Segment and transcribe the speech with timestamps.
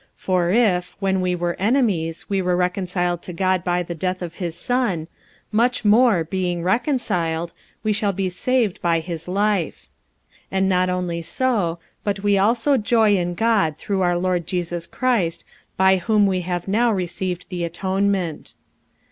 [0.01, 4.23] 45:005:010 For if, when we were enemies, we were reconciled to God by the death
[4.23, 5.07] of his Son,
[5.51, 9.87] much more, being reconciled, we shall be saved by his life.
[10.51, 14.87] 45:005:011 And not only so, but we also joy in God through our Lord Jesus
[14.87, 15.45] Christ,
[15.77, 18.55] by whom we have now received the atonement.